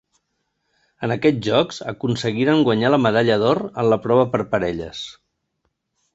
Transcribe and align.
En 1.07 1.11
aquests 1.15 1.43
Jocs 1.47 1.79
aconseguiren 1.91 2.65
guanyar 2.69 2.91
la 2.95 3.01
medalla 3.05 3.37
d'or 3.45 3.63
en 3.71 3.91
la 3.93 4.01
prova 4.09 4.27
per 4.33 4.43
parelles. 4.57 5.05